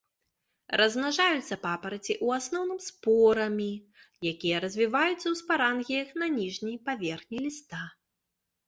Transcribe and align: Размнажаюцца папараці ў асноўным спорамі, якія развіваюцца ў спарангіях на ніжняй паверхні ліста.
Размнажаюцца 0.79 1.57
папараці 1.65 2.11
ў 2.25 2.43
асноўным 2.43 2.79
спорамі, 2.87 3.69
якія 4.33 4.55
развіваюцца 4.67 5.23
ў 5.29 5.35
спарангіях 5.45 6.07
на 6.25 6.35
ніжняй 6.41 6.77
паверхні 6.91 7.37
ліста. 7.47 7.89